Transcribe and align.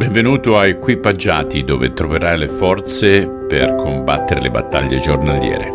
Benvenuto 0.00 0.56
a 0.56 0.66
Equipaggiati 0.66 1.62
dove 1.62 1.92
troverai 1.92 2.38
le 2.38 2.48
forze 2.48 3.28
per 3.28 3.74
combattere 3.74 4.40
le 4.40 4.50
battaglie 4.50 4.98
giornaliere. 4.98 5.68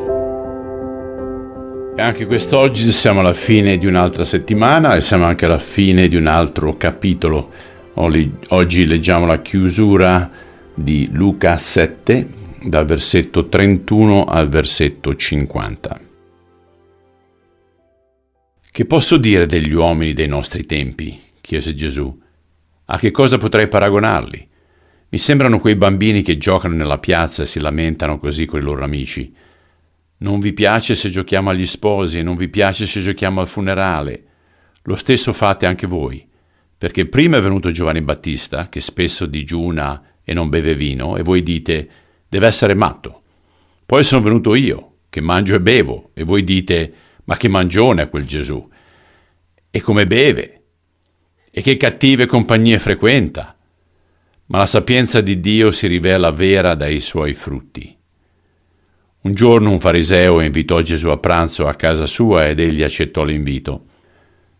E 1.95 2.01
anche 2.01 2.25
quest'oggi 2.25 2.89
siamo 2.89 3.19
alla 3.19 3.33
fine 3.33 3.77
di 3.77 3.85
un'altra 3.85 4.25
settimana 4.25 4.95
e 4.95 5.01
siamo 5.01 5.25
anche 5.25 5.45
alla 5.45 5.59
fine 5.59 6.07
di 6.07 6.15
un 6.15 6.25
altro 6.25 6.75
capitolo. 6.75 7.51
Oggi 7.93 8.87
leggiamo 8.87 9.27
la 9.27 9.43
chiusura 9.43 10.31
di 10.73 11.07
Luca 11.11 11.59
7 11.59 12.27
dal 12.63 12.85
versetto 12.85 13.47
31 13.47 14.25
al 14.25 14.49
versetto 14.49 15.15
50. 15.15 15.99
Che 18.71 18.85
posso 18.85 19.17
dire 19.17 19.45
degli 19.45 19.73
uomini 19.73 20.13
dei 20.13 20.27
nostri 20.27 20.65
tempi? 20.65 21.21
chiese 21.41 21.75
Gesù. 21.75 22.23
A 22.85 22.97
che 22.97 23.09
cosa 23.09 23.37
potrei 23.37 23.67
paragonarli? 23.67 24.47
Mi 25.09 25.17
sembrano 25.17 25.59
quei 25.59 25.75
bambini 25.75 26.21
che 26.21 26.37
giocano 26.37 26.75
nella 26.75 26.99
piazza 26.99 27.43
e 27.43 27.47
si 27.47 27.59
lamentano 27.59 28.19
così 28.19 28.45
con 28.45 28.59
i 28.59 28.63
loro 28.63 28.83
amici. 28.83 29.33
Non 30.17 30.39
vi 30.39 30.53
piace 30.53 30.93
se 30.93 31.09
giochiamo 31.09 31.49
agli 31.49 31.65
sposi, 31.65 32.21
non 32.21 32.35
vi 32.35 32.47
piace 32.47 32.85
se 32.85 33.01
giochiamo 33.01 33.41
al 33.41 33.47
funerale. 33.47 34.23
Lo 34.83 34.95
stesso 34.95 35.33
fate 35.33 35.65
anche 35.65 35.87
voi, 35.87 36.27
perché 36.77 37.07
prima 37.07 37.37
è 37.37 37.41
venuto 37.41 37.71
Giovanni 37.71 38.01
Battista, 38.01 38.69
che 38.69 38.79
spesso 38.79 39.25
digiuna 39.25 40.01
e 40.23 40.33
non 40.33 40.49
beve 40.49 40.75
vino, 40.75 41.17
e 41.17 41.23
voi 41.23 41.41
dite, 41.41 41.89
deve 42.29 42.45
essere 42.45 42.75
matto. 42.75 43.21
Poi 43.83 44.03
sono 44.03 44.21
venuto 44.21 44.53
io, 44.53 44.97
che 45.09 45.21
mangio 45.21 45.55
e 45.55 45.61
bevo, 45.61 46.11
e 46.13 46.23
voi 46.23 46.43
dite, 46.43 46.93
ma 47.23 47.35
che 47.35 47.49
mangione 47.49 48.03
è 48.03 48.09
quel 48.09 48.25
Gesù. 48.25 48.69
E 49.71 49.81
come 49.81 50.05
beve, 50.05 50.54
e 51.57 51.61
che 51.61 51.77
cattive 51.77 52.25
compagnie 52.25 52.79
frequenta, 52.79 53.55
ma 54.47 54.57
la 54.57 54.65
sapienza 54.65 55.21
di 55.21 55.39
Dio 55.39 55.71
si 55.71 55.87
rivela 55.87 56.29
vera 56.29 56.75
dai 56.75 56.99
suoi 56.99 57.33
frutti. 57.33 57.97
Un 59.21 59.33
giorno 59.33 59.71
un 59.71 59.79
fariseo 59.79 60.41
invitò 60.41 60.81
Gesù 60.81 61.07
a 61.07 61.17
pranzo 61.17 61.65
a 61.65 61.75
casa 61.75 62.07
sua 62.07 62.49
ed 62.49 62.59
egli 62.59 62.83
accettò 62.83 63.23
l'invito. 63.23 63.85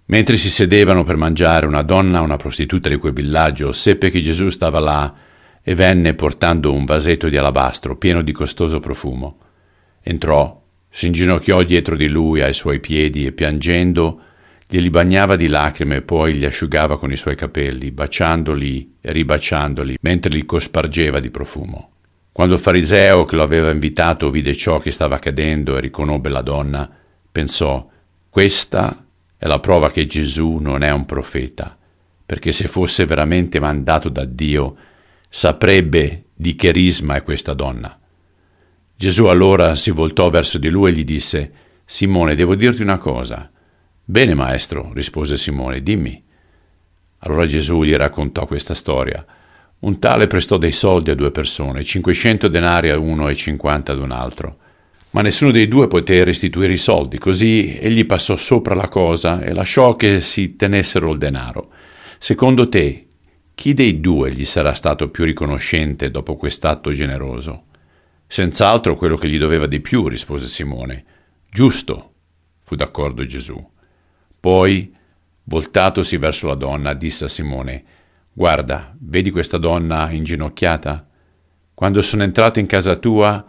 Mentre 0.06 0.38
si 0.38 0.50
sedevano 0.50 1.04
per 1.04 1.18
mangiare, 1.18 1.66
una 1.66 1.82
donna, 1.82 2.22
una 2.22 2.38
prostituta 2.38 2.88
di 2.88 2.96
quel 2.96 3.12
villaggio, 3.12 3.74
seppe 3.74 4.10
che 4.10 4.22
Gesù 4.22 4.48
stava 4.48 4.80
là 4.80 5.14
e 5.62 5.76
venne 5.76 6.14
portando 6.14 6.72
un 6.72 6.86
vasetto 6.86 7.28
di 7.28 7.36
alabastro 7.36 7.98
pieno 7.98 8.22
di 8.22 8.32
costoso 8.32 8.80
profumo. 8.80 9.40
Entrò, 10.02 10.64
si 10.88 11.08
inginocchiò 11.08 11.62
dietro 11.64 11.98
di 11.98 12.08
lui 12.08 12.42
ai 12.42 12.54
suoi 12.54 12.80
piedi 12.80 13.26
e 13.26 13.34
piangendo 13.34 14.22
Glieli 14.68 14.90
bagnava 14.90 15.36
di 15.36 15.48
lacrime 15.48 15.98
e 15.98 16.02
poi 16.02 16.34
li 16.38 16.46
asciugava 16.46 16.98
con 16.98 17.12
i 17.12 17.18
suoi 17.18 17.36
capelli, 17.36 17.92
baciandoli 17.92 18.96
e 19.00 19.12
ribaciandoli, 19.12 19.98
mentre 20.02 20.32
li 20.32 20.46
cospargeva 20.46 21.20
di 21.20 21.30
profumo. 21.30 21.92
Quando 22.32 22.56
il 22.56 22.60
fariseo 22.60 23.26
che 23.26 23.36
lo 23.36 23.44
aveva 23.44 23.70
invitato 23.70 24.30
vide 24.30 24.56
ciò 24.56 24.80
che 24.80 24.92
stava 24.92 25.16
accadendo 25.16 25.78
e 25.78 25.82
riconobbe 25.82 26.30
la 26.30 26.42
donna, 26.42 26.90
pensò, 27.32 27.88
questa 28.28 29.06
è 29.38 29.46
la 29.46 29.60
prova 29.60 29.92
che 29.92 30.08
Gesù 30.08 30.58
non 30.60 30.82
è 30.82 30.90
un 30.90 31.06
profeta, 31.06 31.78
perché 32.26 32.52
se 32.52 32.68
fosse 32.68 33.06
veramente 33.06 33.60
mandato 33.60 34.10
da 34.10 34.26
Dio, 34.26 34.76
saprebbe 35.30 36.26
di 36.34 36.56
che 36.56 36.72
risma 36.72 37.16
è 37.16 37.24
questa 37.24 37.54
donna. 37.54 37.98
Gesù 38.98 39.26
allora 39.26 39.76
si 39.76 39.92
voltò 39.92 40.30
verso 40.30 40.58
di 40.58 40.70
lui 40.70 40.90
e 40.90 40.94
gli 40.94 41.04
disse, 41.04 41.52
Simone, 41.86 42.36
devo 42.36 42.56
dirti 42.56 42.82
una 42.82 42.98
cosa. 42.98 43.52
Bene, 44.08 44.36
maestro, 44.36 44.92
rispose 44.94 45.36
Simone, 45.36 45.82
dimmi. 45.82 46.24
Allora 47.20 47.48
Gesù 47.48 47.82
gli 47.82 47.96
raccontò 47.96 48.46
questa 48.46 48.76
storia. 48.76 49.26
Un 49.80 49.98
tale 49.98 50.28
prestò 50.28 50.58
dei 50.58 50.72
soldi 50.72 51.10
a 51.10 51.16
due 51.16 51.32
persone, 51.32 51.84
500 51.84 52.48
denari 52.48 52.92
a 52.92 53.00
uno 53.00 53.30
e 53.30 53.36
50 53.36 53.94
ad 53.94 53.98
un 53.98 54.12
altro. 54.12 54.58
Ma 55.12 55.24
nessuno 55.24 55.50
dei 55.50 55.68
due 55.68 55.88
poté 55.88 56.24
restituire 56.24 56.74
i 56.74 56.78
soldi, 56.78 57.18
così 57.18 57.80
egli 57.80 58.06
passò 58.06 58.36
sopra 58.36 58.76
la 58.76 58.90
cosa 58.90 59.42
e 59.42 59.54
lasciò 59.54 59.96
che 59.96 60.22
si 60.22 60.56
tenessero 60.56 61.12
il 61.12 61.18
denaro. 61.18 61.72
Secondo 62.20 62.70
te, 62.70 63.08
chi 63.56 63.74
dei 63.74 64.02
due 64.02 64.32
gli 64.32 64.46
sarà 64.46 64.76
stato 64.76 65.10
più 65.10 65.24
riconoscente 65.24 66.12
dopo 66.12 66.36
quest'atto 66.36 66.92
generoso? 66.92 67.64
Senz'altro 68.28 68.96
quello 68.96 69.18
che 69.18 69.30
gli 69.30 69.40
doveva 69.40 69.66
di 69.66 69.80
più, 69.80 70.08
rispose 70.08 70.48
Simone. 70.48 71.06
Giusto, 71.50 72.12
fu 72.60 72.76
d'accordo 72.76 73.26
Gesù. 73.26 73.74
Poi, 74.46 74.94
voltatosi 75.46 76.18
verso 76.18 76.46
la 76.46 76.54
donna, 76.54 76.94
disse 76.94 77.26
a 77.26 77.28
Simone, 77.28 77.84
Guarda, 78.32 78.96
vedi 79.00 79.32
questa 79.32 79.58
donna 79.58 80.12
inginocchiata? 80.12 81.10
Quando 81.74 82.04
sono 82.04 82.22
entrato 82.22 82.60
in 82.60 82.68
casa 82.68 82.96
tua, 82.98 83.44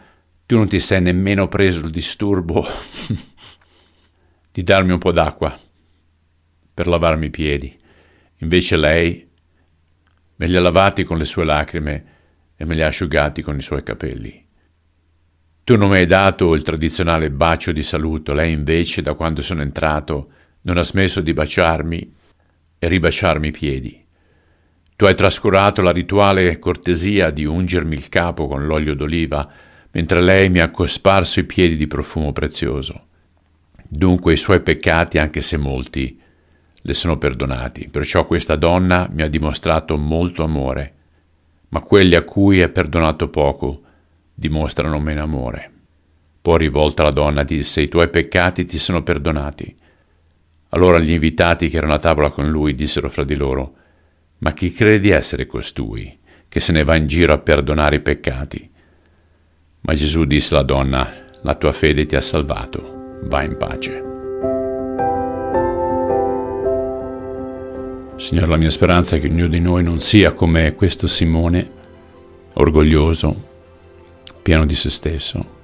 tu 0.47 0.57
non 0.57 0.69
ti 0.69 0.81
sei 0.81 1.03
nemmeno 1.03 1.49
preso 1.49 1.85
il 1.85 1.91
disturbo 1.91 2.65
di 4.51 4.63
darmi 4.63 4.93
un 4.93 4.99
po' 4.99 5.13
d'acqua 5.13 5.55
per 6.73 6.87
lavarmi 6.87 7.27
i 7.27 7.31
piedi. 7.31 7.79
Invece 8.39 8.79
lei 8.79 9.29
me 10.37 10.47
li 10.47 10.57
ha 10.57 10.63
lavati 10.63 11.05
con 11.05 11.19
le 11.19 11.27
sue 11.27 11.45
lacrime 11.45 12.05
e 12.57 12.65
me 12.65 12.75
li 12.75 12.81
ha 12.81 12.87
asciugati 12.87 13.43
con 13.43 13.55
i 13.55 13.61
suoi 13.61 13.83
capelli. 13.83 14.47
Tu 15.63 15.77
non 15.77 15.91
mi 15.91 15.99
hai 15.99 16.07
dato 16.07 16.55
il 16.55 16.63
tradizionale 16.63 17.31
bacio 17.31 17.73
di 17.73 17.83
saluto, 17.83 18.33
lei 18.33 18.53
invece, 18.53 19.03
da 19.03 19.13
quando 19.13 19.43
sono 19.43 19.61
entrato, 19.61 20.31
non 20.67 20.79
ha 20.79 20.85
smesso 20.85 21.21
di 21.21 21.33
baciarmi 21.33 22.15
e 22.79 22.89
ribaciarmi 22.89 23.49
i 23.49 23.53
piedi. 23.53 24.05
Tu 24.97 25.05
hai 25.05 25.15
trascurato 25.15 25.81
la 25.81 25.93
rituale 25.93 26.59
cortesia 26.59 27.31
di 27.31 27.45
ungermi 27.45 27.95
il 27.95 28.09
capo 28.09 28.47
con 28.47 28.67
l'olio 28.67 28.95
d'oliva, 28.95 29.49
mentre 29.93 30.21
lei 30.21 30.51
mi 30.51 30.59
ha 30.59 30.71
cosparso 30.71 31.41
i 31.41 31.45
piedi 31.45 31.77
di 31.77 31.87
profumo 31.87 32.33
prezioso. 32.33 33.05
Dunque 33.89 34.33
i 34.33 34.37
suoi 34.37 34.61
peccati, 34.61 35.19
anche 35.19 35.41
se 35.41 35.57
molti, 35.57 36.21
le 36.81 36.95
sono 36.95 37.17
perdonati, 37.19 37.89
perciò 37.89 38.27
questa 38.27 38.57
donna 38.57 39.09
mi 39.11 39.23
ha 39.23 39.29
dimostrato 39.29 39.97
molto 39.97 40.43
amore, 40.43 40.95
ma 41.69 41.81
quelli 41.81 42.15
a 42.15 42.23
cui 42.23 42.61
è 42.61 42.69
perdonato 42.69 43.29
poco 43.29 43.83
dimostrano 44.35 44.99
meno 44.99 45.23
amore. 45.23 45.71
Poi 46.41 46.59
rivolta 46.59 47.03
la 47.03 47.11
donna 47.11 47.43
disse, 47.43 47.83
i 47.83 47.89
tuoi 47.89 48.09
peccati 48.09 48.65
ti 48.65 48.79
sono 48.79 49.03
perdonati. 49.03 49.77
Allora 50.77 50.99
gli 50.99 51.11
invitati 51.11 51.71
che 51.71 51.79
erano 51.79 51.95
a 51.95 51.99
tavola 51.99 52.29
con 52.29 52.51
lui 52.51 52.75
dissero 52.75 53.09
fra 53.09 53.25
di 53.25 53.35
loro, 53.35 53.77
Ma 54.41 54.53
chi 54.53 54.71
crede 54.71 55.01
di 55.01 55.09
essere 55.09 55.47
costui, 55.47 56.19
che 56.47 56.61
se 56.61 56.73
ne 56.73 56.85
va 56.85 56.97
in 56.97 57.07
giro 57.07 57.33
a 57.33 57.39
perdonare 57.39 57.97
i 57.97 58.01
peccati? 58.01 58.71
Ma 59.81 59.95
Gesù 59.95 60.27
disse 60.27 60.53
alla 60.53 60.63
donna, 60.63 61.11
La 61.41 61.55
tua 61.55 61.73
fede 61.73 62.05
ti 62.05 62.15
ha 62.15 62.21
salvato, 62.21 63.21
va 63.23 63.43
in 63.43 63.57
pace. 63.57 64.05
Signore, 68.17 68.47
la 68.47 68.57
mia 68.59 68.71
speranza 68.71 69.17
è 69.17 69.21
che 69.21 69.29
ognuno 69.29 69.49
di 69.49 69.61
noi 69.61 69.83
non 69.83 70.01
sia 70.01 70.33
come 70.33 70.75
questo 70.75 71.07
Simone, 71.07 71.71
orgoglioso, 72.53 73.49
pieno 74.43 74.67
di 74.67 74.75
se 74.75 74.91
stesso, 74.91 75.55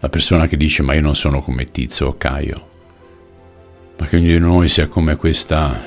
la 0.00 0.08
persona 0.08 0.48
che 0.48 0.56
dice 0.56 0.82
ma 0.82 0.94
io 0.94 1.02
non 1.02 1.14
sono 1.14 1.40
come 1.40 1.66
Tizio 1.66 2.08
o 2.08 2.16
Caio 2.16 2.74
che 4.06 4.16
ognuno 4.16 4.32
di 4.32 4.38
noi 4.38 4.68
sia 4.68 4.88
come 4.88 5.16
questa 5.16 5.78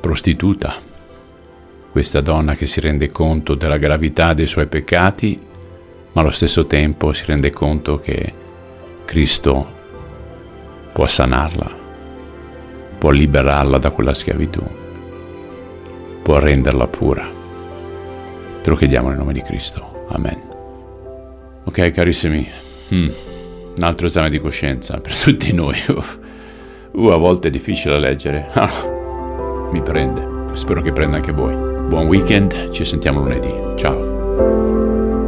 prostituta, 0.00 0.76
questa 1.90 2.20
donna 2.20 2.54
che 2.54 2.66
si 2.66 2.80
rende 2.80 3.10
conto 3.10 3.54
della 3.54 3.76
gravità 3.76 4.34
dei 4.34 4.46
suoi 4.46 4.66
peccati, 4.66 5.40
ma 6.12 6.20
allo 6.20 6.30
stesso 6.30 6.66
tempo 6.66 7.12
si 7.12 7.24
rende 7.26 7.50
conto 7.50 7.98
che 7.98 8.32
Cristo 9.04 9.78
può 10.92 11.06
sanarla, 11.06 11.76
può 12.98 13.10
liberarla 13.10 13.78
da 13.78 13.90
quella 13.90 14.14
schiavitù, 14.14 14.62
può 16.22 16.38
renderla 16.38 16.86
pura. 16.86 17.28
Te 18.62 18.70
lo 18.70 18.76
chiediamo 18.76 19.08
nel 19.08 19.18
nome 19.18 19.32
di 19.32 19.42
Cristo. 19.42 20.06
Amen. 20.08 20.40
Ok, 21.64 21.90
carissimi, 21.90 22.48
hmm. 22.92 23.08
un 23.76 23.82
altro 23.82 24.06
esame 24.06 24.30
di 24.30 24.38
coscienza 24.38 24.98
per 24.98 25.16
tutti 25.16 25.52
noi. 25.52 25.76
Uh, 26.92 27.08
a 27.08 27.16
volte 27.16 27.48
è 27.48 27.50
difficile 27.50 27.98
leggere. 27.98 28.48
Ah, 28.54 28.70
mi 29.70 29.80
prende. 29.82 30.54
Spero 30.54 30.82
che 30.82 30.92
prenda 30.92 31.16
anche 31.16 31.32
voi. 31.32 31.54
Buon 31.54 32.06
weekend, 32.06 32.70
ci 32.70 32.84
sentiamo 32.84 33.20
lunedì. 33.20 33.52
Ciao. 33.76 35.19